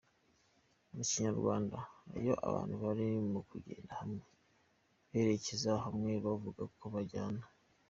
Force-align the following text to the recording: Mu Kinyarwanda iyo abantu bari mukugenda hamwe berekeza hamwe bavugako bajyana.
Mu 0.93 1.03
Kinyarwanda 1.09 1.77
iyo 2.19 2.33
abantu 2.47 2.75
bari 2.83 3.07
mukugenda 3.33 3.91
hamwe 4.01 4.23
berekeza 5.11 5.71
hamwe 5.85 6.11
bavugako 6.25 6.83
bajyana. 6.95 7.43